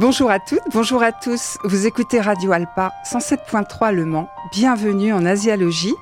[0.00, 1.58] Bonjour à toutes, bonjour à tous.
[1.62, 4.30] Vous écoutez Radio Alpa 107.3 Le Mans.
[4.50, 5.92] Bienvenue en Asialogie,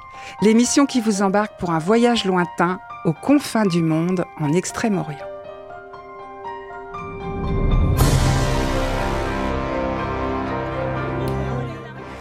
[0.40, 5.18] l'émission qui vous embarque pour un voyage lointain aux confins du monde en Extrême-Orient.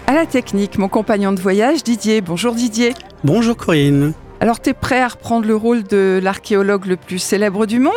[0.07, 2.21] À la technique, mon compagnon de voyage Didier.
[2.21, 2.95] Bonjour Didier.
[3.23, 4.13] Bonjour Corinne.
[4.39, 7.93] Alors, tu es prêt à reprendre le rôle de l'archéologue le plus célèbre du monde?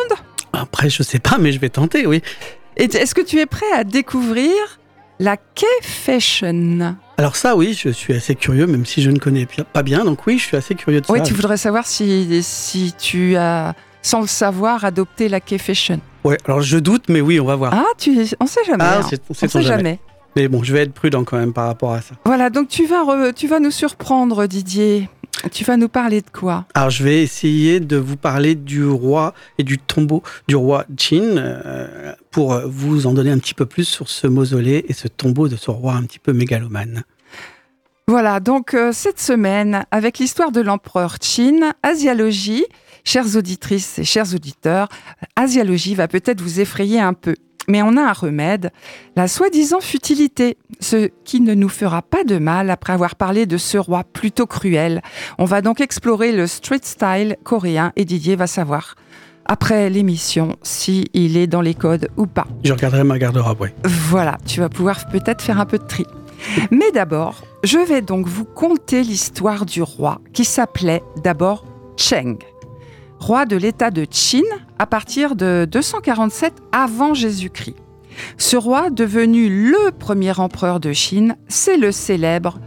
[0.53, 2.21] Après, je sais pas, mais je vais tenter, oui.
[2.77, 4.51] Est-ce que tu es prêt à découvrir
[5.19, 6.95] la Cave Fashion?
[7.17, 10.03] Alors ça, oui, je suis assez curieux, même si je ne connais pas bien.
[10.05, 11.13] Donc oui, je suis assez curieux de ça.
[11.13, 15.99] Oui, tu voudrais savoir si, si tu as, sans le savoir, adopté la Cave Fashion.
[16.23, 17.73] Ouais, alors je doute, mais oui, on va voir.
[17.73, 18.83] Ah, tu, on sait jamais.
[18.83, 19.01] Ah, hein.
[19.29, 19.65] on sait-on sait jamais.
[19.65, 19.99] jamais.
[20.35, 22.15] Mais bon, je vais être prudent quand même par rapport à ça.
[22.25, 25.09] Voilà, donc tu vas, re- tu vas nous surprendre, Didier.
[25.51, 26.65] Tu vas nous parler de quoi?
[26.73, 31.37] Alors je vais essayer de vous parler du roi et du tombeau du roi Qin
[31.37, 35.47] euh, pour vous en donner un petit peu plus sur ce mausolée et ce tombeau
[35.47, 37.03] de ce roi un petit peu mégalomane.
[38.07, 42.65] Voilà, donc euh, cette semaine, avec l'histoire de l'empereur Qin, Asialogie,
[43.05, 44.89] chères auditrices et chers auditeurs,
[45.37, 47.35] Asialogie va peut-être vous effrayer un peu.
[47.67, 48.71] Mais on a un remède,
[49.15, 53.57] la soi-disant futilité, ce qui ne nous fera pas de mal après avoir parlé de
[53.57, 55.01] ce roi plutôt cruel.
[55.37, 58.95] On va donc explorer le street style coréen et Didier va savoir,
[59.45, 62.47] après l'émission, si il est dans les codes ou pas.
[62.63, 63.69] Je regarderai ma garde-robe, oui.
[63.83, 66.05] Voilà, tu vas pouvoir peut-être faire un peu de tri.
[66.71, 71.65] Mais d'abord, je vais donc vous conter l'histoire du roi qui s'appelait d'abord
[71.97, 72.37] Cheng,
[73.19, 74.41] roi de l'état de Qin
[74.81, 77.75] à partir de 247 avant Jésus-Christ.
[78.39, 82.57] Ce roi, devenu le premier empereur de Chine, c'est le célèbre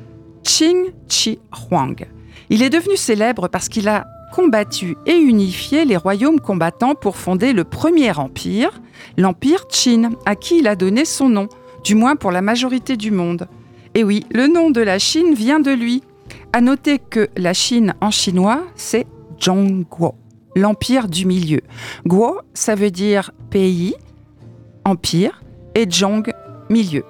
[0.44, 1.40] Qing Shi
[1.72, 2.06] Huang.
[2.50, 7.52] Il est devenu célèbre parce qu'il a combattu et unifié les royaumes combattants pour fonder
[7.52, 8.80] le premier empire,
[9.18, 11.48] l'empire Qin, à qui il a donné son nom,
[11.82, 13.48] du moins pour la majorité du monde.
[13.94, 16.04] Et oui, le nom de la Chine vient de lui.
[16.52, 19.08] À noter que la Chine en chinois, c'est
[19.42, 20.14] Zhongguo,
[20.54, 21.60] l'empire du milieu.
[22.06, 23.94] Guo, ça veut dire pays,
[24.84, 25.42] empire,
[25.74, 26.32] et Zhong,
[26.70, 27.04] milieu.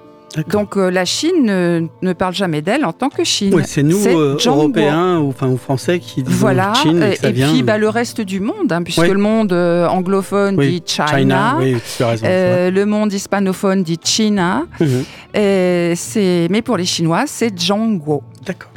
[0.49, 3.53] Donc euh, la Chine ne, ne parle jamais d'elle en tant que Chine.
[3.55, 4.37] Oui, c'est nous, euh.
[4.45, 7.49] Européens ou, enfin, ou Français, qui disons Voilà, Chine et, que ça et vient...
[7.53, 9.07] puis bah, le reste du monde, hein, puisque Oui.
[9.11, 12.25] le monde euh, anglophone Oui, dit China, oui, raison.
[12.27, 14.65] euh, le monde hispanophone dit China.
[14.81, 15.03] Mhm.
[15.35, 15.93] et
[16.49, 18.21] mais pour les Chinois, c'est Zhongguo.
[18.45, 18.71] D'accord.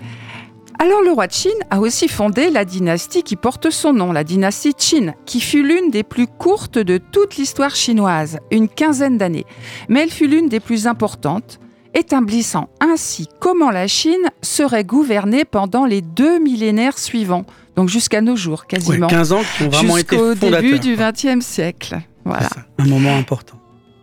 [0.81, 4.75] Alors le roi Qin a aussi fondé la dynastie qui porte son nom, la dynastie
[4.75, 9.45] Qin, qui fut l'une des plus courtes de toute l'histoire chinoise, une quinzaine d'années.
[9.89, 11.59] Mais elle fut l'une des plus importantes,
[11.95, 18.37] établissant ainsi comment la Chine serait gouvernée pendant les deux millénaires suivants, donc jusqu'à nos
[18.37, 20.97] jours Ouais, quasiment, 15 ans qui ont vraiment été jusqu'au début du.
[20.97, 21.99] XXe siècle.
[22.25, 23.59] Voilà, ça, un moment important.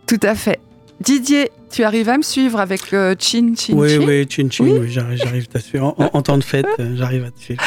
[0.06, 0.60] tout à fait.
[1.00, 4.64] Didier, tu arrives à me suivre avec euh, Qin, Qin, Oui, Qin oui, chin chin,
[4.64, 4.72] Oui.
[4.80, 5.94] oui, j'arrive, à te suivre.
[5.98, 7.62] En, en temps de fête, euh, j'arrive à te suivre.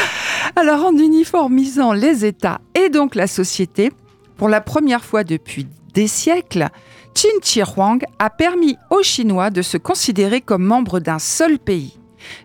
[0.56, 3.92] Alors, en uniformisant les États et donc la société,
[4.38, 6.70] pour la première fois depuis des siècles,
[7.14, 11.98] Qin Shi Huang a permis aux Chinois de se considérer comme membres d'un seul pays.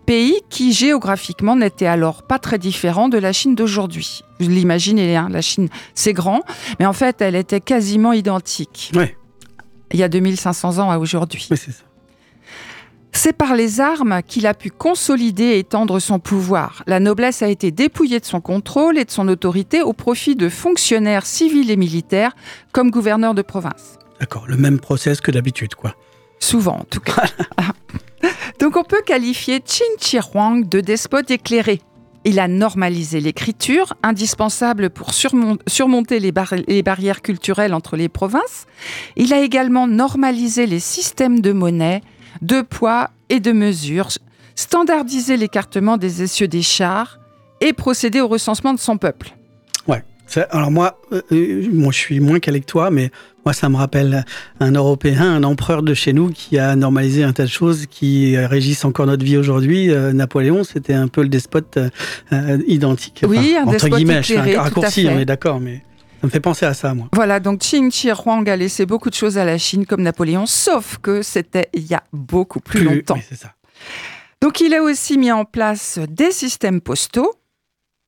[0.07, 4.21] Pays qui géographiquement n'était alors pas très différent de la Chine d'aujourd'hui.
[4.39, 6.43] Vous l'imaginez, hein, la Chine, c'est grand,
[6.79, 8.93] mais en fait, elle était quasiment identique.
[8.95, 9.17] Ouais.
[9.93, 11.47] Il y a 2500 ans à aujourd'hui.
[11.51, 11.85] Oui, c'est ça.
[13.17, 16.83] C'est par les armes qu'il a pu consolider et étendre son pouvoir.
[16.89, 20.49] La noblesse a été dépouillée de son contrôle et de son autorité au profit de
[20.49, 22.33] fonctionnaires civils et militaires
[22.73, 23.99] comme gouverneurs de province.
[24.19, 25.95] D'accord, le même process que d'habitude, quoi.
[26.41, 27.25] Souvent, en tout cas.
[28.61, 31.81] Donc, on peut qualifier Qin Shi Huang de despote éclairé.
[32.25, 38.09] Il a normalisé l'écriture, indispensable pour surmon- surmonter les, bar- les barrières culturelles entre les
[38.09, 38.67] provinces.
[39.17, 42.01] Il a également normalisé les systèmes de monnaie,
[42.41, 44.09] de poids et de mesure,
[44.55, 47.19] standardisé l'écartement des essieux des chars
[47.61, 49.35] et procédé au recensement de son peuple.
[50.27, 53.11] Ça- alors moi, euh, euh, moi, je suis moins calé que toi, mais
[53.45, 54.25] moi, ça me rappelle
[54.61, 58.37] un Européen, un empereur de chez nous qui a normalisé un tas de choses qui
[58.37, 59.91] euh, régissent encore notre vie aujourd'hui.
[59.91, 61.91] Euh, Napoléon, c'était un peu le despote euh,
[62.33, 63.25] euh, identique.
[63.27, 65.83] Oui, un entre guillemets, éclairé, un raccourci, on est d'accord, mais
[66.21, 67.09] ça me fait penser à ça, moi.
[67.13, 70.47] Voilà, donc Qin Shi Huang a laissé beaucoup de choses à la Chine comme Napoléon,
[70.47, 73.15] sauf que c'était il y a beaucoup plus, longtemps.
[73.15, 73.53] oui, c'est ça.
[74.41, 77.35] Donc il a aussi mis en place des systèmes postaux,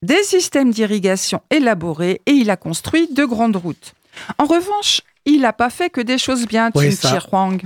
[0.02, 3.94] des systèmes d'irrigation élaborés et il a construit de grandes routes.
[4.38, 6.96] En revanche, il n'a pas fait que des choses bien, Oui,
[7.30, 7.60] Huang.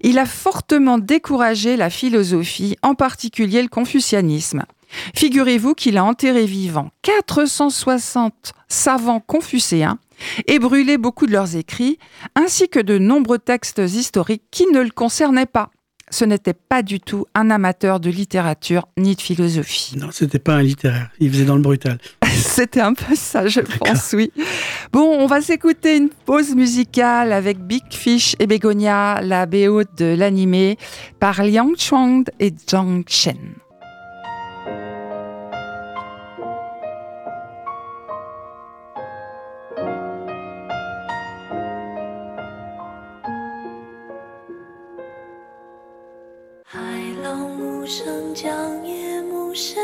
[0.00, 4.64] Il a fortement découragé la philosophie, en particulier le confucianisme.
[5.14, 9.98] Figurez-vous qu'il a enterré vivant 460 savants confucéens
[10.46, 11.98] et brûlé beaucoup de leurs écrits,
[12.34, 15.70] ainsi que de nombreux textes historiques qui ne le concernaient pas.
[16.10, 19.96] Ce n'était pas du tout un amateur de littérature ni de philosophie.
[19.98, 21.10] Non, c'était pas un littéraire.
[21.18, 21.98] Il faisait dans le brutal.
[22.26, 24.30] c'était un peu ça, je pense, oui.
[24.92, 30.14] Bon, on va s'écouter une pause musicale avec Big Fish et Begonia, la BO de
[30.16, 30.78] l'animé
[31.18, 33.36] par Liang Chuang et Zhang Chen.
[47.86, 49.80] 声将夜幕深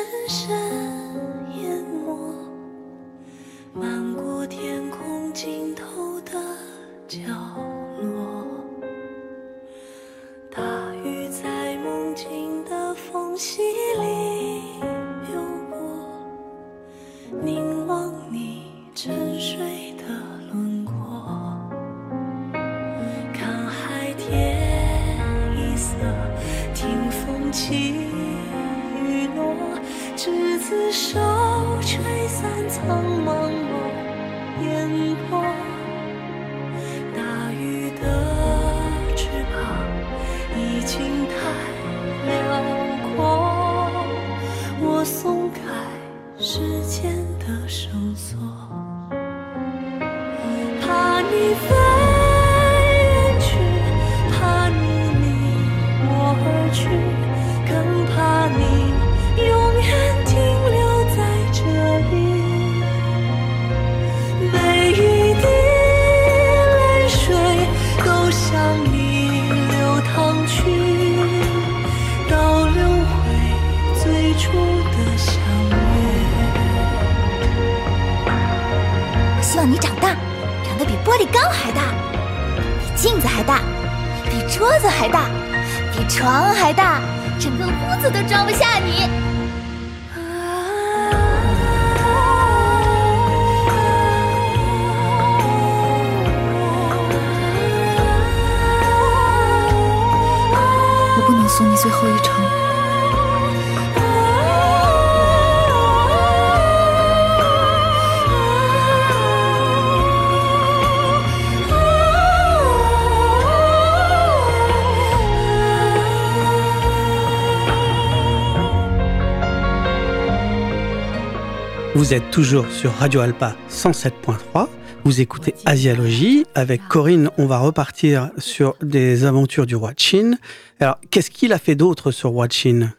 [122.02, 124.66] Vous êtes toujours sur Radio Alpa 107.3.
[125.04, 126.44] Vous écoutez Asialogie.
[126.56, 130.32] Avec Corinne, on va repartir sur des aventures du roi Qin.
[130.80, 132.92] Alors, qu'est-ce qu'il a fait d'autre sur roi Qin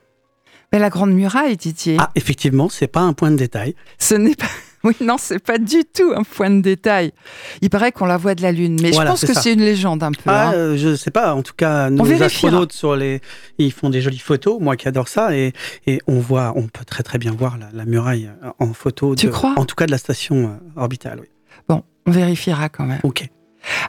[0.72, 1.98] Mais La Grande Muraille, Didier.
[2.00, 3.76] Ah, effectivement, c'est pas un point de détail.
[4.00, 4.48] Ce n'est pas.
[4.88, 7.14] Oui, non, c'est pas du tout un point de détail.
[7.62, 10.04] Il paraît qu'on la voit de la Lune, mais je pense que c'est une légende
[10.04, 10.24] un peu.
[10.26, 10.54] Ah, hein.
[10.54, 11.34] euh, je sais pas.
[11.34, 13.22] En tout cas, nos astronautes sur les,
[13.58, 14.60] ils font des jolies photos.
[14.60, 15.54] Moi qui adore ça, et,
[15.88, 19.16] et on voit, on peut très très bien voir la, muraille en photo.
[19.16, 19.54] Tu crois?
[19.56, 21.20] En tout cas, de la station euh, orbitale.
[21.22, 21.28] Oui.
[21.70, 23.00] Bon, on vérifiera quand même.
[23.04, 23.30] Ok.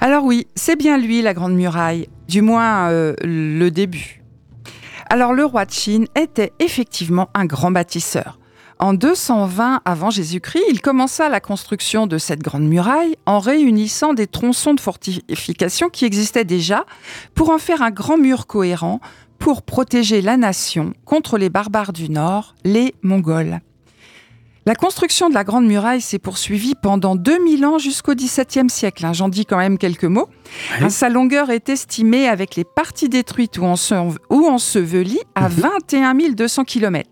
[0.00, 4.22] Alors oui, c'est bien lui, la Grande Muraille, du moins euh, le début.
[5.10, 8.38] Alors le roi de Chine était effectivement un grand bâtisseur.
[8.78, 14.26] En 220 avant Jésus-Christ, il commença la construction de cette grande muraille en réunissant des
[14.26, 16.84] tronçons de fortification qui existaient déjà
[17.34, 19.00] pour en faire un grand mur cohérent
[19.38, 23.60] pour protéger la nation contre les barbares du Nord, les Mongols.
[24.66, 29.04] La construction de la Grande Muraille s'est poursuivie pendant 2000 ans jusqu'au XVIIe siècle.
[29.04, 29.12] Hein.
[29.12, 30.30] J'en dis quand même quelques mots.
[30.88, 33.64] Sa longueur est estimée avec les parties détruites ou,
[34.46, 36.34] ensevelies à 21 mhm.
[36.34, 37.10] 200 km.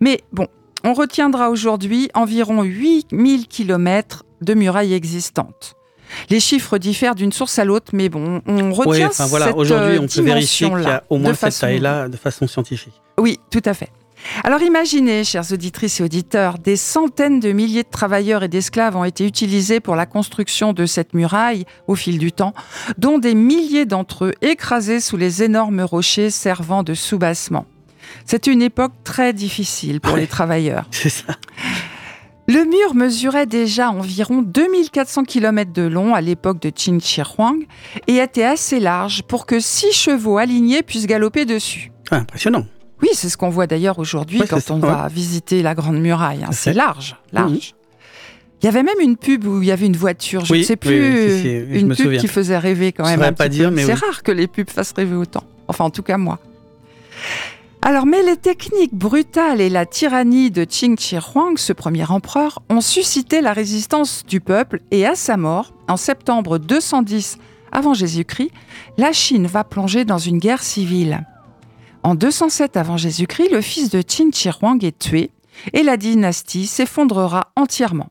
[0.00, 0.48] Mais bon,
[0.84, 5.74] on retiendra aujourd'hui environ 8000 km de murailles existantes.
[6.28, 10.06] Les chiffres diffèrent d'une source à l'autre, mais bon, on retient enfin, voilà, Aujourd'hui, on
[10.06, 13.00] peut vérifier qu'il y a au moins cette taille-là de façon scientifique.
[13.18, 13.90] Oui, tout à fait.
[14.44, 19.04] Alors imaginez, chères auditrices et auditeurs, des centaines de milliers de travailleurs et d'esclaves ont
[19.04, 22.52] été utilisés pour la construction de cette muraille au fil du temps,
[22.98, 27.66] dont des milliers d'entre eux écrasés sous les énormes rochers servant de soubassement.
[28.24, 30.86] C'est une époque très difficile pour les travailleurs.
[30.90, 31.36] C'est ça.
[32.48, 37.64] Le mur mesurait déjà environ 2400 km de long à l'époque de Qin Shi Huang
[38.08, 41.92] et était assez large pour que six chevaux alignés puissent galoper dessus.
[42.10, 42.66] Ah, impressionnant.
[43.02, 46.42] Oui, c'est ce qu'on voit d'ailleurs aujourd'hui quand on va visiter la Grande Muraille.
[46.44, 46.50] Hein.
[46.52, 47.74] C'est large, large.
[48.62, 50.76] Il y avait même une pub où il y avait une voiture, je ne sais
[50.76, 53.34] plus, une pub qui faisait rêver quand même.
[53.34, 55.44] pas dire, mais c'est rare que les pubs fassent rêver autant.
[55.68, 56.38] Enfin, en tout cas moi.
[57.82, 62.62] Alors, mais les techniques brutales et la tyrannie de Qing Shi Huang, ce premier empereur,
[62.68, 67.38] ont suscité la résistance du peuple et à sa mort, en septembre 210
[67.72, 68.50] avant Jésus-Christ,
[68.98, 71.26] la Chine va plonger dans une guerre civile.
[72.02, 75.30] En 207 avant Jésus-Christ, le fils de Qin Shi Huang est tué
[75.72, 78.10] et la dynastie s'effondrera entièrement.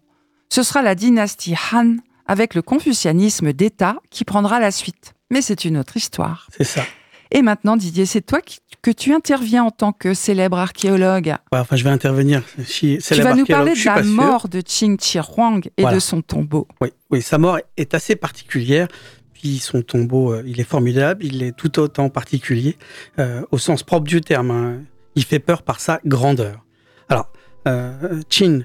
[0.49, 1.97] Ce sera la dynastie Han
[2.27, 5.13] avec le confucianisme d'État qui prendra la suite.
[5.29, 6.47] Mais c'est une autre histoire.
[6.55, 6.83] C'est ça.
[7.31, 11.35] Et maintenant, Didier, c'est toi qui, que tu interviens en tant que célèbre archéologue.
[11.51, 12.43] Ouais, enfin, je vais intervenir.
[12.67, 16.67] Tu vas nous parler de la mort de Qing Shi Huang et de son tombeau.
[16.81, 18.87] Oui, oui, sa mort est assez particulière.
[19.33, 22.75] Puis son tombeau, euh, il est formidable, il est tout autant particulier,
[23.19, 24.51] euh, au sens propre du terme.
[24.51, 24.81] Hein.
[25.15, 26.65] Il fait peur par sa grandeur.
[27.07, 27.31] Alors,
[27.65, 28.63] euh, Qin,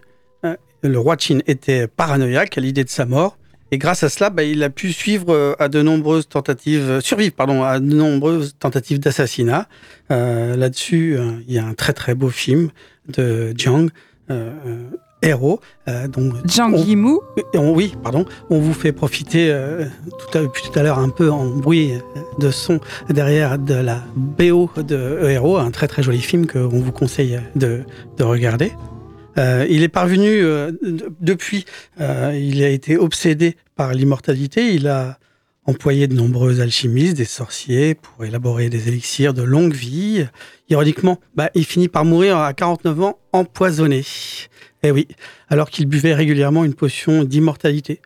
[0.83, 3.39] le roi Qin était paranoïaque à l'idée de sa mort.
[3.75, 7.65] Et grâce à cela, bah, il a pu suivre à de nombreuses tentatives, survivre pardon,
[7.65, 9.67] à de nombreuses tentatives d'assassinat.
[10.11, 12.71] Là-dessus, il y a un très très beau film
[13.09, 13.89] de Jiang,
[15.25, 15.61] héros.
[15.89, 16.35] Euh, donc,
[16.87, 17.21] Yimou
[17.55, 18.25] Oui, pardon.
[18.51, 19.85] On vous fait profiter euh,
[20.19, 21.93] tout, à, tout à l'heure un peu en bruit
[22.39, 26.93] de son derrière de la BO de héros, un très très joli film qu'on vous
[26.93, 27.83] conseille de,
[28.19, 28.73] de regarder.
[29.39, 30.43] Euh, il est parvenu
[31.21, 31.65] depuis,
[31.99, 34.75] il a été obsédé par l'immortalité.
[34.75, 35.19] Il a
[35.67, 40.27] employé de nombreux alchimistes, des sorciers, pour élaborer des élixirs de longue vie.
[40.69, 44.05] Ironiquement, bah, il finit par mourir à 49 ans empoisonné.
[44.83, 45.09] Eh oui,
[45.49, 48.01] alors qu'il buvait régulièrement une potion d'immortalité.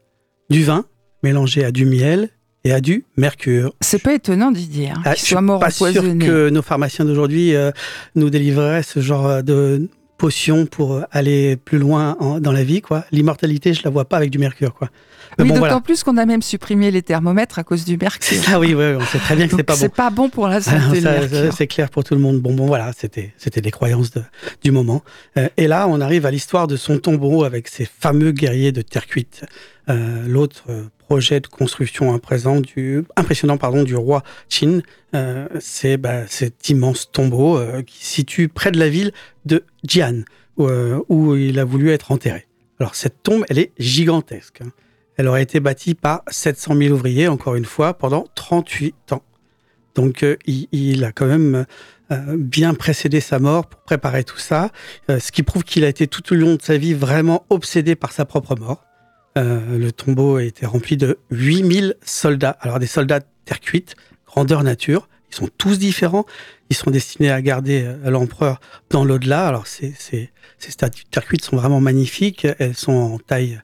[0.50, 0.86] Du vin
[1.22, 2.30] mélangé à du miel
[2.64, 3.74] et à du mercure.
[3.80, 5.94] C'est pas étonnant Didier hein, ah, qu'il soit mort empoisonné.
[5.94, 7.72] Je suis pas sûr que nos pharmaciens d'aujourd'hui euh,
[8.14, 9.88] nous délivreraient ce genre de
[10.18, 12.82] potion pour aller plus loin dans la vie.
[12.82, 13.04] quoi.
[13.12, 14.74] L'immortalité, je la vois pas avec du mercure.
[14.74, 14.90] quoi.
[15.38, 18.42] oui, d'autant plus qu'on a même supprimé les thermomètres à cause du mercure.
[18.48, 19.78] Ah oui, oui, on sait très bien que c'est pas bon.
[19.78, 21.02] C'est pas bon pour la santé.
[21.56, 22.40] c'est clair pour tout le monde.
[22.40, 24.22] Bon, bon, voilà, c'était c'était les croyances de,
[24.62, 25.02] du moment.
[25.36, 28.82] Euh, et là, on arrive à l'histoire de son tombeau avec ces fameux guerriers de
[28.82, 29.44] terre cuite.
[29.88, 34.80] Euh, L'autre euh, projet de construction impressionnant du, impressionnant pardon, du roi Qin,
[35.14, 39.12] euh, c'est bah, cet immense tombeau euh, qui se situe près de la ville
[39.46, 40.24] de Jian,
[40.58, 42.46] euh, où, il a voulu être enterré.
[42.78, 44.60] Alors cette tombe, elle est gigantesque.
[44.60, 44.70] Hein.
[45.16, 49.22] Elle aurait été bâtie par 700 000 ouvriers, encore une fois, pendant 38 ans.
[49.94, 51.64] Donc il, il, a quand même
[52.36, 54.70] bien précédé sa mort pour préparer tout ça,
[55.08, 58.12] ce qui prouve qu'il a été tout au long de sa vie vraiment obsédé par
[58.12, 58.84] sa propre mort.
[59.38, 62.56] Euh, le tombeau a été rempli de 8000 soldats.
[62.60, 63.94] Alors des soldats terre cuite,
[64.26, 65.08] grandeur nature.
[65.30, 66.24] Ils sont tous différents.
[66.70, 69.46] Ils sont destinés à garder euh, l'empereur dans l'au-delà.
[69.46, 69.94] Alors ces
[70.58, 72.46] statues de terre cuite sont vraiment magnifiques.
[72.58, 73.60] Elles sont en taille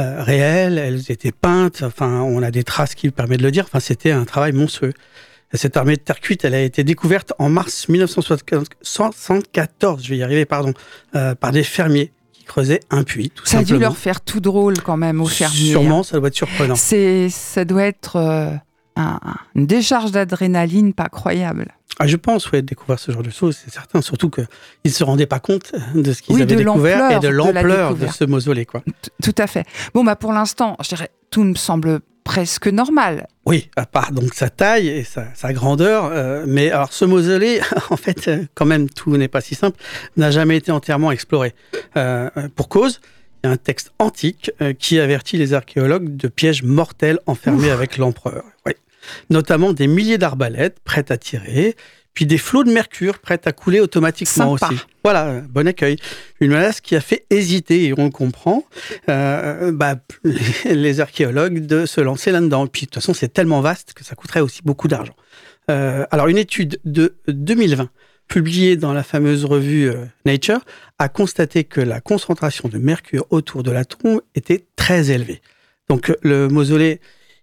[0.00, 0.78] euh, réelle.
[0.78, 1.82] Elles étaient peintes.
[1.82, 3.64] Enfin, on a des traces qui permettent de le dire.
[3.64, 4.94] Enfin, c'était un travail monstrueux.
[5.54, 10.22] Cette armée de terre cuite, elle a été découverte en mars 1974, je vais y
[10.22, 10.74] arriver, pardon,
[11.40, 12.12] par des fermiers
[12.48, 13.30] creuser un puits.
[13.30, 15.70] Tout ça a dû leur faire tout drôle quand même aux fermiers.
[15.70, 16.74] Sûrement, ça doit être surprenant.
[16.74, 18.50] C'est, ça doit être euh,
[19.54, 21.74] une décharge d'adrénaline pas croyable.
[22.00, 24.00] Ah, je pense, oui, découvrir ce genre de choses, c'est certain.
[24.02, 24.46] Surtout qu'ils
[24.84, 28.24] ne se rendaient pas compte de ce qu'ils avaient découvert et de l'ampleur de, ce
[28.24, 28.66] mausolée.
[28.66, 28.82] Quoi.
[29.22, 29.64] Tout à fait.
[29.94, 33.26] Bon, bah, pour l'instant, je dirais, tout me semble presque normal.
[33.46, 36.10] Oui, à part donc sa taille et sa, grandeur.
[36.12, 39.80] Euh, mais alors ce mausolée, en fait, euh, quand même, tout n'est pas si simple,
[40.18, 41.54] n'a jamais été entièrement exploré.
[41.96, 43.00] Euh, pour cause,
[43.42, 47.96] il y a un texte antique qui avertit les archéologues de pièges mortels enfermés avec
[47.96, 48.44] l'empereur.
[48.66, 48.72] Oui.
[49.30, 51.76] Notamment des milliers d'arbalètes prêtes à tirer,
[52.18, 54.74] puis des flots de mercure prêts à couler automatiquement aussi.
[55.04, 55.96] Voilà, bon accueil.
[56.40, 58.64] Une menace qui a fait hésiter, et on le comprend,
[59.08, 59.96] euh, bah,
[60.64, 62.66] les archéologues de se lancer là-dedans.
[62.66, 65.14] Puis de toute façon, c'est tellement vaste que ça coûterait aussi beaucoup d'argent.
[65.70, 67.88] Euh, alors, une étude de 2020
[68.26, 70.60] publiée dans la fameuse revue euh, Nature,
[70.98, 75.40] a constaté que la concentration de mercure autour de la tombe était très élevée.
[75.88, 77.00] Donc le mausolée,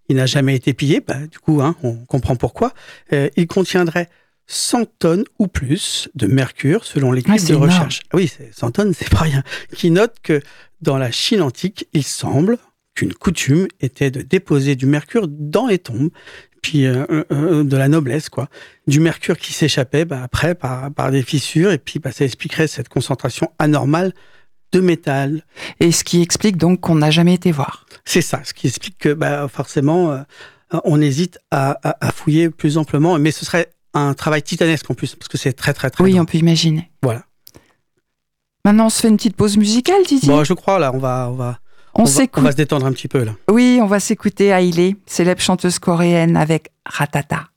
[0.09, 2.73] il n'a jamais été pillé, bah, du coup, hein, on comprend pourquoi.
[3.11, 4.09] il contiendrait
[4.47, 8.01] 100 tonnes ou plus de mercure selon l'équipe ah, de recherche.
[8.11, 9.43] Ah oui, 100 tonnes, c'est pas rien.
[9.75, 10.41] Qui note que
[10.81, 12.57] dans la Chine antique, il semble
[12.93, 16.09] qu'une coutume était de déposer du mercure dans les tombes,
[16.61, 18.47] puis euh, euh, euh, de la noblesse, quoi.
[18.87, 22.67] Du mercure qui s'échappait bah, après par, par, des fissures, et puis bah, ça expliquerait
[22.67, 24.13] cette concentration anormale
[24.71, 25.43] de métal.
[25.79, 27.85] Et ce qui explique donc qu'on n'a jamais été voir.
[28.05, 30.25] C'est ça, ce qui explique que bah, forcément,
[30.83, 35.15] on hésite à, à, fouiller plus amplement, mais ce serait un travail titanesque en plus,
[35.15, 36.03] parce que c'est très très très.
[36.03, 36.91] Oui, on peut imaginer.
[37.01, 37.23] Voilà.
[38.63, 40.27] Maintenant, on se fait une petite pause musicale, Titi.
[40.27, 41.59] Bon, je crois là, on va, on va,
[41.93, 43.33] on, on, on va se détendre un petit peu là.
[43.49, 47.49] Oui, on va s'écouter Hailey, célèbre chanteuse coréenne avec Ratata.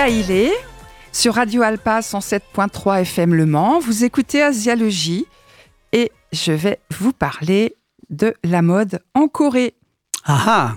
[0.00, 0.52] C'était Aïlé
[1.12, 3.80] sur Radio Alpa 107.3 FM Le Mans.
[3.80, 5.26] Vous écoutez Asialogie
[5.92, 7.76] et je vais vous parler
[8.08, 9.74] de la mode en Corée.
[10.24, 10.76] Ah ah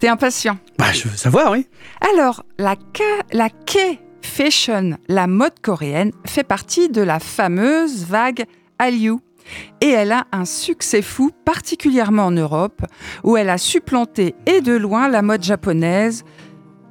[0.00, 1.68] T'es impatient bah, Je veux savoir, oui.
[2.12, 2.74] Alors, la,
[3.32, 8.46] la K-Fashion, la mode coréenne, fait partie de la fameuse vague
[8.80, 9.18] Hallyu.
[9.80, 12.84] Et elle a un succès fou, particulièrement en Europe,
[13.22, 16.24] où elle a supplanté et de loin la mode japonaise,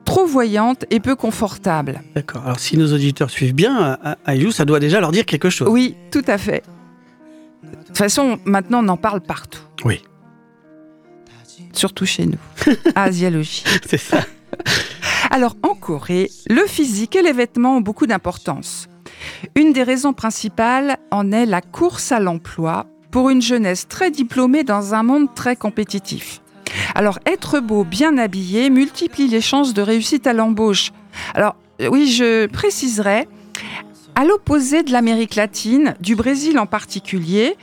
[0.09, 2.01] trop voyante et peu confortable.
[2.15, 2.41] D'accord.
[2.43, 5.67] Alors, si nos auditeurs suivent bien, Ayou, ça doit déjà leur dire quelque chose.
[5.69, 6.63] Oui, tout à fait.
[7.63, 10.01] De toute façon, maintenant, on en parle partout, Oui,
[11.73, 12.39] surtout chez nous,
[12.95, 13.63] à Asialogie.
[13.87, 14.21] c'est ça.
[15.29, 18.87] Alors, en Corée, le physique et les vêtements ont beaucoup d'importance.
[19.55, 24.63] Une des raisons principales en est la course à l'emploi pour une jeunesse très diplômée
[24.63, 26.41] dans un monde très compétitif.
[26.95, 30.91] Alors, être beau, bien habillé, multiplie les chances de réussite à l'embauche.
[31.34, 33.27] Alors, euh, oui, je préciserai,
[34.15, 37.55] à l'opposé de l'Amérique latine, du Brésil en particulier,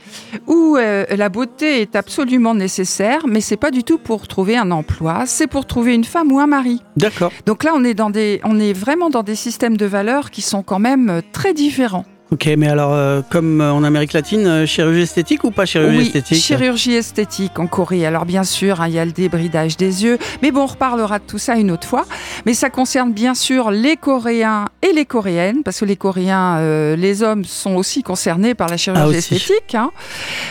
[0.47, 4.71] où euh, la beauté est absolument nécessaire, mais c'est pas du tout pour trouver un
[4.71, 6.81] emploi, c'est pour trouver une femme ou un mari.
[6.95, 7.31] D'accord.
[7.45, 10.41] Donc là, on est, dans des, on est vraiment dans des systèmes de valeurs qui
[10.41, 12.05] sont quand même euh, très différents.
[12.29, 15.97] Ok, mais alors, euh, comme euh, en Amérique latine, euh, chirurgie esthétique ou pas chirurgie
[15.97, 18.05] oui, esthétique chirurgie esthétique en Corée.
[18.05, 21.19] Alors bien sûr, hein, il y a le débridage des yeux, mais bon, on reparlera
[21.19, 22.05] de tout ça une autre fois.
[22.45, 26.97] Mais ça concerne bien sûr les Coréens et les Coréennes, parce que les Coréens, euh,
[26.97, 29.91] les hommes sont aussi concernés par la chirurgie Ah, esthétique, hein.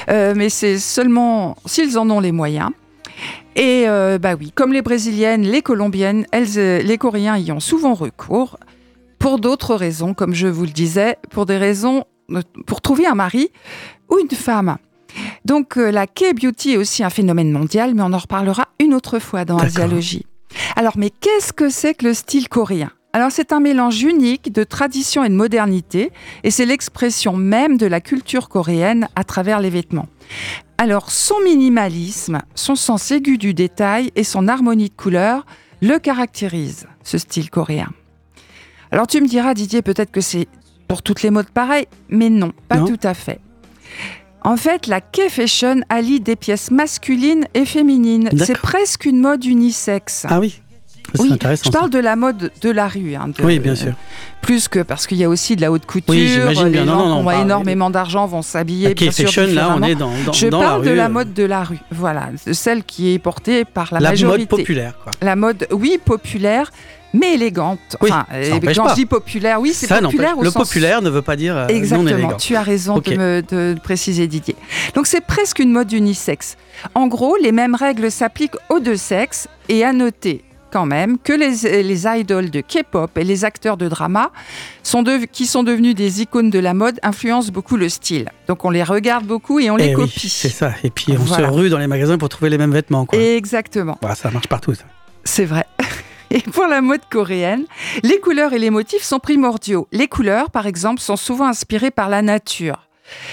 [0.09, 2.71] Euh, mais c'est seulement s'ils en ont les moyens.
[3.57, 7.61] Et euh, bah oui, comme les Brésiliennes, les Colombiennes, elles, euh, les Coréens y ont
[7.61, 8.59] souvent recours
[9.18, 13.14] pour d'autres raisons, comme je vous le disais, pour des raisons euh, pour trouver un
[13.14, 13.50] mari
[14.11, 14.76] ou une femme.
[15.44, 19.18] Donc euh, la K-beauty est aussi un phénomène mondial, mais on en reparlera une autre
[19.18, 19.85] fois dans D'accord.
[19.85, 20.26] Asialogie.
[20.74, 22.90] Alors, mais qu'est-ce que c'est que le style coréen?
[23.12, 26.12] Alors, c'est un mélange unique de tradition et de modernité,
[26.44, 30.09] et c'est l'expression même de la culture coréenne à travers les vêtements.
[30.76, 35.46] Alors, son minimalisme, son sens aigu du détail et son harmonie de couleurs
[35.81, 37.88] le caractérisent, ce style coréen.
[38.92, 40.49] Alors, tu me diras, Didier, peut-être que c'est
[40.88, 42.87] pour toutes les modes pareil, mais non, pas Non.
[42.87, 43.40] tout à fait.
[44.42, 48.31] En fait, la K-fashion allie des pièces masculines et féminines.
[48.38, 50.25] C'est presque une mode unisexe.
[50.29, 50.61] Ah oui.
[51.14, 51.62] C'est Oui, intéressant.
[51.66, 51.79] je ça.
[51.79, 53.14] parle de la mode de la rue.
[53.14, 53.92] hein, de- Oui, bien sûr.
[54.42, 56.11] Plus que parce qu'il y a aussi de la haute couture.
[56.14, 56.85] Oui, j'imagine les bien.
[56.85, 58.88] Non, gens non, qui non, ont énormément d'argent vont s'habiller.
[58.88, 61.33] La K-Fashion, là, on est dans, dans, Je dans la parle de la euh, mode
[61.33, 64.38] de la rue, voilà, celle qui est portée par la, la majorité.
[64.51, 65.12] mode populaire, quoi.
[65.22, 66.70] La mode, oui, populaire,
[67.14, 67.79] mais élégante.
[68.01, 71.23] Oui, enfin, quand je dis populaire, oui, c'est populaire au Le sens populaire ne veut
[71.23, 72.37] pas dire euh, non Exactement, élégant.
[72.37, 74.57] tu as raison de me de préciser Didier.
[74.95, 76.57] Donc c'est presque une mode unisexe.
[76.95, 80.42] En gros, les mêmes règles s'appliquent aux deux sexes et à noter
[80.73, 84.31] quand même que les, les idoles de K-pop et les acteurs de drama
[84.83, 88.29] sont de- qui sont devenus des icônes de la mode influencent beaucoup le style.
[88.49, 90.29] Donc on les regarde beaucoup et on les Eh oui, copie.
[90.29, 90.73] c'est ça.
[90.85, 91.47] Et puis on Voilà.
[91.49, 93.19] se rue dans les magasins pour trouver les mêmes vêtements, quoi.
[93.19, 93.97] Exactement.
[94.03, 94.85] Voilà, ça marche partout, ça.
[95.25, 95.64] C'est vrai.
[96.37, 97.64] Et pour la mode coréenne,
[98.03, 99.88] les couleurs et les motifs sont primordiaux.
[99.90, 102.83] Les couleurs, par exemple, sont souvent inspirées par la nature.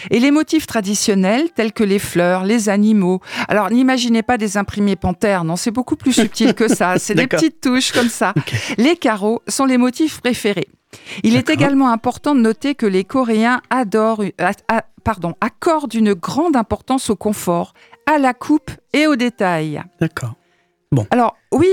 [0.10, 3.20] Et les motifs traditionnels, tels que les fleurs, les animaux.
[3.50, 6.96] Alors, n'imaginez pas des imprimés panthères, non, c'est beaucoup plus subtil que ça.
[7.00, 8.34] C'est des petites touches comme ça.
[8.78, 10.68] Les carreaux sont les motifs préférés.
[11.24, 16.14] Il est également important de noter que les Coréens adorent, a- a- pardon, accordent une
[16.14, 17.74] grande importance au confort,
[18.06, 19.82] à la coupe et aux détails.
[20.00, 20.36] D'accord.
[21.12, 21.68] Alors oui,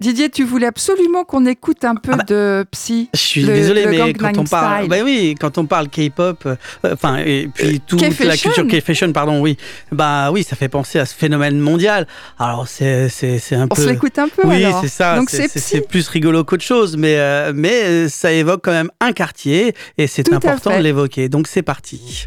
[0.00, 3.10] Didier, tu voulais absolument qu'on écoute un peu Ah bah, de Psy.
[3.12, 6.44] Je suis Le- désolé, le mais quand on parle, bah oui, quand on parle K-pop,
[6.46, 6.56] euh,
[6.90, 9.56] enfin et puis toute la culture K-fashion, pardon, oui,
[9.92, 12.06] bah oui, ça fait penser à ce phénomène mondial.
[12.38, 13.82] Alors c'est c'est c'est un On peu.
[13.82, 15.16] se l'écoute un peu Oui, c'est ça.
[15.16, 19.12] Donc c'est- plus rigolo qu'autre chose, mais euh, mais euh, ça évoque quand même un
[19.12, 21.28] quartier et c'est important de l'évoquer.
[21.28, 22.26] Donc c'est parti.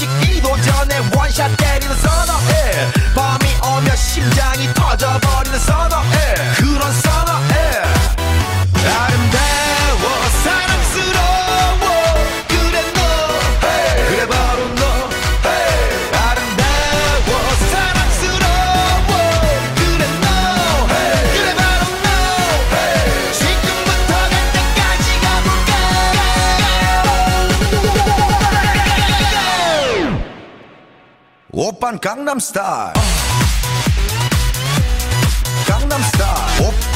[0.00, 7.49] 식기도 전에 원샷 때리는 선어해 밤이 오면 심장이 터져버리는 선어해 그런 선어해
[31.90, 32.92] van Gangnam Style.
[35.66, 36.89] Gangnam Style.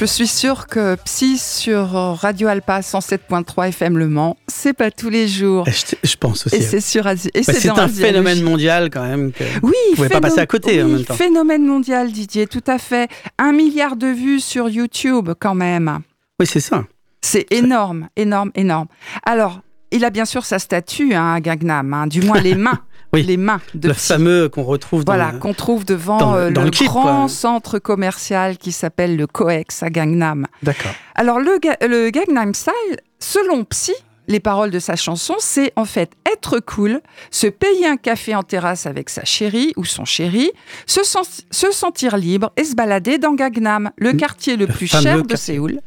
[0.00, 5.10] Je suis sûre que Psy sur Radio Alpa 107.3 FM Le Mans, c'est pas tous
[5.10, 5.68] les jours.
[5.68, 6.56] Et je, je pense aussi.
[6.56, 9.30] Et c'est sur Bah, c'est un phénomène mondial quand même.
[9.30, 11.14] que- Oui, Vous pouvez pas passer à côté en oui, même temps.
[11.14, 13.10] Phénomène mondial, Didier, tout à fait.
[13.38, 15.98] Un milliard de vues sur YouTube quand même.
[16.40, 16.84] Oui, c'est ça.
[17.20, 18.86] C'est énorme, énorme, énorme.
[19.26, 19.60] Alors,
[19.92, 22.78] il a bien sûr sa statue, hein, à Gangnam, hein, du moins les mains,
[23.12, 23.22] Oui.
[23.24, 24.06] les mains de le Psy.
[24.08, 26.70] fameux qu'on retrouve dans Voilà, le- qu'on trouve devant dans le- euh, dans le, le
[26.70, 27.28] clip, grand quoi.
[27.28, 30.46] centre commercial qui s'appelle le Coex à Gangnam.
[30.62, 30.92] D'accord.
[31.16, 32.72] Alors, le, ga- le Gangnam Style,
[33.18, 33.92] selon Psy,
[34.28, 37.00] les paroles de sa chanson, c'est en fait être cool,
[37.32, 40.52] se payer un café en terrasse avec sa chérie ou son chéri,
[40.86, 44.86] se, sen- se sentir libre et se balader dans Gangnam, le quartier le, le plus
[44.86, 45.34] cher de.
[45.34, 45.80] Séoul.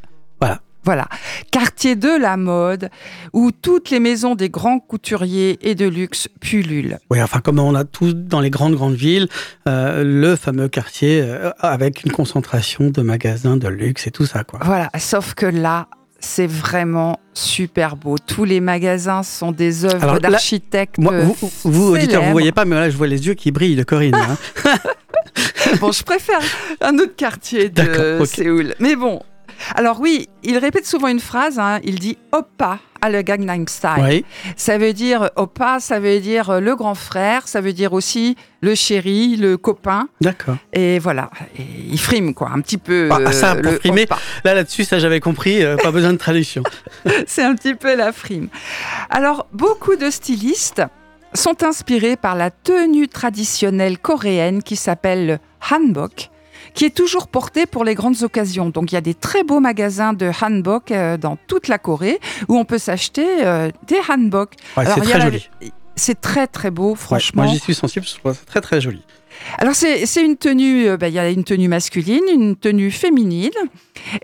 [0.84, 1.06] Voilà.
[1.50, 2.90] Quartier de la mode,
[3.32, 6.98] où toutes les maisons des grands couturiers et de luxe pullulent.
[7.10, 9.28] Oui, enfin, comme on a tous dans les grandes, grandes villes,
[9.68, 14.44] euh, le fameux quartier euh, avec une concentration de magasins de luxe et tout ça,
[14.44, 14.60] quoi.
[14.62, 15.88] Voilà, sauf que là,
[16.20, 18.16] c'est vraiment super beau.
[18.18, 20.98] Tous les magasins sont des œuvres d'architectes.
[20.98, 22.24] Moi, vous, vous auditeur, célèbres.
[22.26, 24.14] vous voyez pas, mais là, je vois les yeux qui brillent de Corinne.
[24.14, 24.36] hein.
[25.80, 26.40] Bon, je préfère
[26.80, 28.26] un autre quartier de D'accord, ok.
[28.26, 28.74] Séoul.
[28.78, 29.20] Mais bon.
[29.74, 33.90] Alors oui, il répète souvent une phrase, hein, il dit Oppa à le Gangnam Style.
[34.02, 34.24] oui.
[34.56, 38.36] Ça veut dire Oppa, ça veut dire euh, le grand frère, ça veut dire aussi
[38.62, 40.08] le chéri, le copain.
[40.20, 40.56] D'accord.
[40.72, 43.08] Et voilà, et il frime quoi, un petit peu.
[43.12, 44.04] Ah, ça, pour le frimer.
[44.04, 44.18] Oppa.
[44.44, 45.62] Là, là-dessus, ça, j'avais compris.
[45.62, 46.62] euh, pas besoin de traduction.
[47.26, 48.48] C'est un petit peu la frime.
[49.10, 50.82] Alors, beaucoup de stylistes
[51.34, 55.38] sont inspirés par la tenue traditionnelle coréenne qui s'appelle le
[55.70, 56.30] hanbok,
[56.74, 58.68] qui est toujours portée pour les grandes occasions.
[58.68, 62.20] Donc, il y a des très beaux magasins de hanbok euh, dans toute la Corée
[62.48, 64.54] où on peut s'acheter euh, des hanbok.
[64.76, 65.48] Ouais, c'est très la- joli.
[65.96, 67.44] c'est très très beau, Ouais, franchement.
[67.44, 69.02] moi, j'y suis sensible, je trouve ça très très joli.
[69.58, 73.50] Alors c'est une tenue, euh, bah, il y a une tenue masculine, une tenue féminine,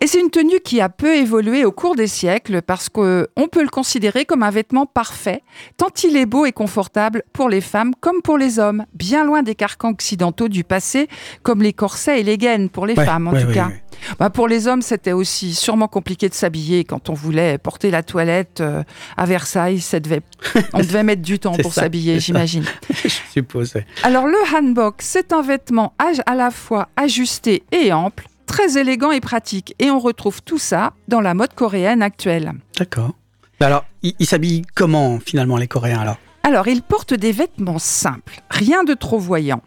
[0.00, 3.62] et c'est une tenue qui a peu évolué au cours des siècles parce qu'on peut
[3.62, 5.42] le considérer comme un vêtement parfait,
[5.76, 9.42] tant il est beau et confortable pour les femmes comme pour les hommes, bien loin
[9.42, 11.08] des carcans occidentaux du passé
[11.42, 13.70] comme les corsets et les gaines pour les Ouais, femmes en ouais, tout ouais, cas.
[14.18, 18.02] Bah, pour les hommes, c'était aussi sûrement compliqué de s'habiller quand on voulait porter la
[18.02, 18.82] toilette euh,
[19.16, 19.80] à Versailles.
[19.80, 20.22] Ça devait,
[20.72, 22.64] on devait mettre du temps pour s'habiller, j'imagine.
[22.90, 23.74] je suppose.
[24.02, 29.20] Alors le hanbok, c'est un vêtement à, la fois ajusté et ample, très élégant et
[29.20, 29.74] pratique.
[29.78, 32.52] Et on retrouve tout ça dans la mode coréenne actuelle.
[32.78, 33.14] D'accord.
[33.60, 36.16] Alors, ils ils s'habillent comment finalement les Coréens alors?
[36.42, 39.62] Alors ils portent des vêtements simples, rien de trop voyant.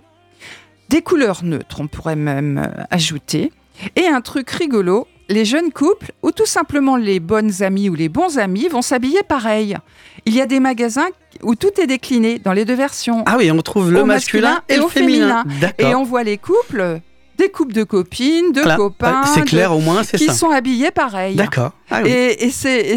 [0.89, 3.51] Des couleurs neutres, on pourrait même euh, ajouter.
[3.95, 8.09] Et un truc rigolo, les jeunes couples ou tout simplement les bonnes amies ou les
[8.09, 9.77] bons amis vont s'habiller pareil.
[10.25, 11.07] Il y a des magasins
[11.41, 13.23] où tout est décliné dans les deux versions.
[13.25, 15.43] Ah oui, on trouve le masculin, et le féminin.
[15.79, 16.99] Et on voit les couples,
[17.37, 20.91] des couples de copines, de copains, C'est de- clair au moins, c'est qui sont habillés
[20.91, 21.35] pareil.
[21.35, 21.71] D'accord.
[21.89, 22.95] Ah oui, Et, et c'est,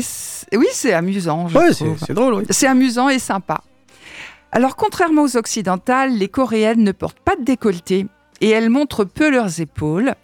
[0.55, 2.45] oui, c'est amusant, je Ouais, c'est drôle, oui.
[2.51, 3.63] C'est amusant et sympa.
[4.53, 8.07] Alors, contrairement aux occidentales, les coréennes ne portent pas de décolleté
[8.41, 10.15] et elles montrent peu leurs épaules,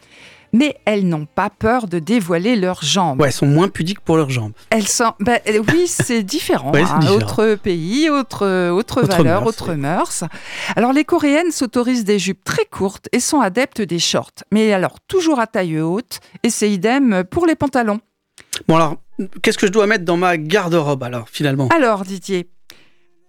[0.53, 3.21] mais elles n'ont pas peur de dévoiler leurs jambes.
[3.21, 4.53] Ouais, elles sont moins pudiques pour leurs jambes.
[4.71, 6.73] Elles sont, ben, euh, oui, c'est différent.
[6.73, 6.99] Ouais, c'est hein.
[6.99, 7.17] différent.
[7.17, 10.25] Autre pays, autre, autre, Autre valeur, mœurs, autre mœurs.
[10.77, 14.33] Alors, les Coréennes s'autorisent des jupes très courtes et sont adeptes des shorts.
[14.53, 18.01] Mais alors, toujours à taille haute, et c'est idem pour les pantalons.
[18.69, 18.97] Bon alors,
[19.43, 21.69] qu'est-ce que je dois mettre dans ma garde-robe alors finalement?
[21.75, 22.49] Alors, Didier,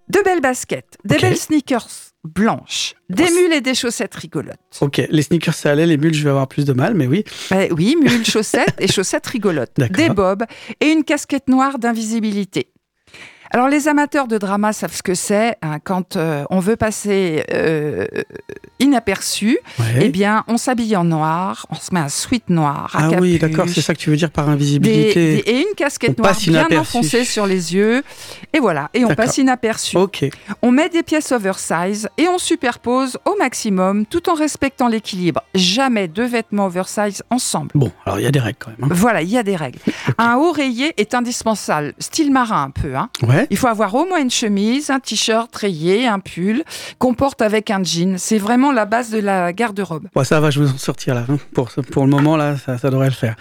[0.10, 4.56] de belles baskets, des belles sneakers blanches, des Oh, c'est- mules et des chaussettes rigolotes.
[4.82, 7.24] Ok, les sneakers ça allait, les mules je vais avoir plus de mal, mais oui.
[7.52, 9.96] Ben oui, mules, chaussettes et chaussettes rigolotes, D'accord.
[9.98, 10.44] des bobs
[10.80, 12.68] et une casquette noire d'invisibilité.
[13.56, 17.44] Alors les amateurs de drama savent ce que c'est hein, quand euh, on veut passer
[17.54, 18.06] euh,
[18.80, 19.60] inaperçu.
[19.80, 19.86] Ouais.
[20.02, 23.66] Eh bien, on s'habille en noir, on se met un sweat noir ah oui, d'accord,
[23.70, 25.36] c'est ça que tu veux dire par invisibilité.
[25.44, 26.36] des- et une casquette On noire
[26.68, 28.04] bien enfoncée sur les yeux.
[28.54, 29.98] Et voilà, et on passe inaperçu.
[29.98, 30.26] Ok,
[30.62, 35.44] On met des pièces oversize et on superpose au maximum tout en respectant l'équilibre.
[35.56, 37.70] Jamais deux vêtements oversize ensemble.
[37.76, 38.84] bon, alors il y a des règles quand même.
[38.84, 38.88] hein.
[38.92, 39.80] Voilà, il y a des règles.
[40.18, 42.96] Un rayé est indispensable, style marin un peu.
[42.96, 43.10] Hein.
[43.28, 46.64] Ouais, Il faut avoir au moins une chemise, un t-shirt rayé, un pull
[47.00, 48.18] qu'on porte avec un jean.
[48.18, 50.08] C'est vraiment la base de la garde-robe.
[50.14, 51.26] bon, ça va, je vais en sortir là.
[51.54, 53.36] Pour, pour le moment là, ça, ça devrait le faire.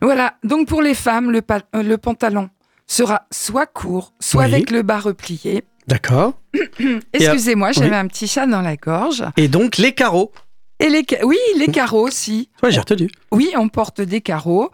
[0.00, 2.48] Voilà, donc pour les femmes, le, pa- euh, le pantalon
[2.86, 4.54] sera soit court, soit Oui.
[4.54, 5.62] avec le bas replié.
[5.86, 6.34] D'accord.
[7.12, 7.96] Excusez-moi, j'avais oui.
[7.96, 9.24] un petit chat dans la gorge.
[9.36, 10.32] Et donc les carreaux.
[10.80, 12.50] Et les, oui, les carreaux aussi.
[12.62, 13.10] Ouais, j'ai retenu.
[13.32, 14.70] Oui, on porte des carreaux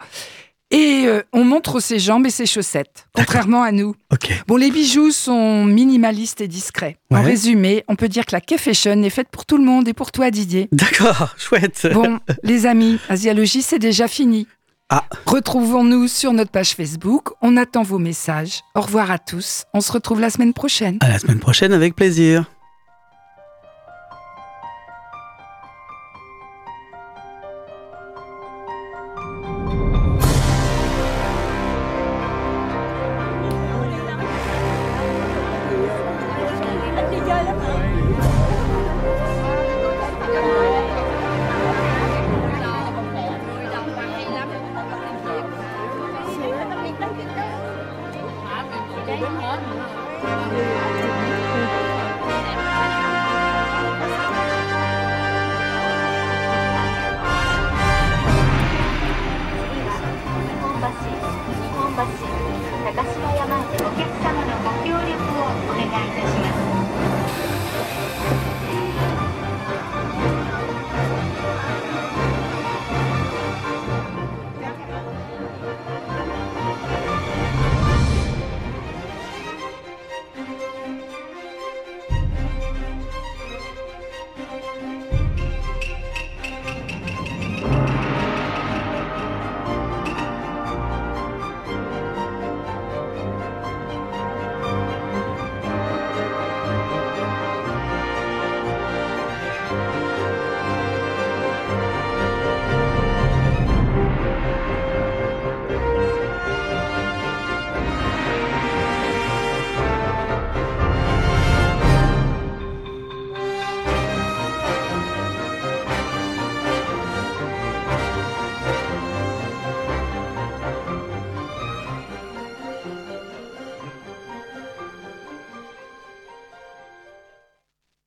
[0.74, 3.94] et euh, on montre ses jambes et ses chaussettes, contrairement à nous.
[4.12, 4.32] Ok.
[4.48, 6.96] Bon, les bijoux sont minimalistes et discrets.
[7.12, 9.92] En résumé, on peut dire que la K-Fashion est faite pour tout le monde et
[9.92, 10.68] pour toi, Didier.
[10.72, 11.87] D'accord, chouette.
[11.94, 14.48] Bon, les amis, Asialogie, c'est déjà fini.
[14.90, 15.04] Ah.
[15.26, 17.30] Retrouvons-nous sur notre page Facebook.
[17.40, 18.60] On attend vos messages.
[18.74, 19.64] Au revoir à tous.
[19.74, 20.98] On se retrouve la semaine prochaine.
[21.00, 22.44] À la semaine prochaine avec plaisir.